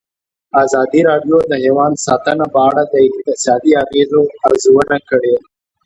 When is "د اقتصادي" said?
2.93-3.71